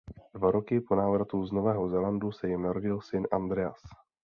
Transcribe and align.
Dva 0.33 0.49
roky 0.51 0.81
po 0.81 0.95
návratu 0.95 1.45
z 1.45 1.51
Nového 1.51 1.89
Zélandu 1.89 2.31
se 2.31 2.47
jim 2.49 2.61
narodil 2.61 3.01
syn 3.01 3.27
Andreas. 3.31 3.81